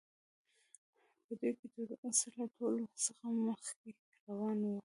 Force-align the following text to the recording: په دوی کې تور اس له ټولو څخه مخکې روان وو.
په 1.25 1.33
دوی 1.39 1.51
کې 1.59 1.67
تور 1.73 1.89
اس 2.07 2.19
له 2.35 2.45
ټولو 2.57 2.83
څخه 3.05 3.25
مخکې 3.47 3.89
روان 4.27 4.59
وو. 4.69 4.77